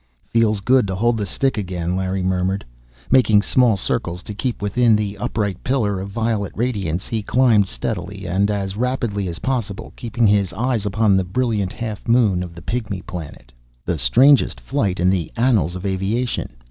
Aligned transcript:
"Feels 0.25 0.61
good 0.61 0.87
to 0.87 0.95
hold 0.95 1.15
the 1.15 1.27
stick 1.27 1.59
again!" 1.59 1.95
Larry 1.95 2.23
murmured. 2.23 2.65
Making 3.11 3.43
small 3.43 3.77
circles 3.77 4.23
to 4.23 4.33
keep 4.33 4.59
within 4.59 4.95
the 4.95 5.15
upright 5.19 5.63
pillar 5.63 5.99
of 5.99 6.09
violet 6.09 6.51
radiance, 6.55 7.07
he 7.07 7.21
climbed 7.21 7.67
steadily 7.67 8.25
and 8.25 8.49
as 8.49 8.75
rapidly 8.75 9.27
as 9.27 9.37
possible, 9.37 9.93
keeping 9.95 10.25
his 10.25 10.53
eyes 10.53 10.87
upon 10.87 11.15
the 11.15 11.23
brilliant 11.23 11.71
half 11.71 12.07
moon 12.07 12.41
of 12.41 12.55
the 12.55 12.63
Pygmy 12.63 13.03
Planet. 13.05 13.51
The 13.85 13.99
strangest 13.99 14.59
flight 14.59 14.99
in 14.99 15.11
the 15.11 15.31
annals 15.37 15.75
of 15.75 15.85
aviation! 15.85 16.51